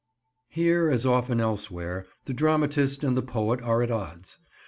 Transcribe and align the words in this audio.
Here, 0.49 0.89
as 0.89 1.05
often 1.05 1.39
elsewhere, 1.39 2.07
the 2.25 2.33
dramatist 2.33 3.03
and 3.03 3.15
the 3.15 3.21
poet 3.21 3.61
are 3.61 3.83
at 3.83 3.91
odds. 3.91 4.39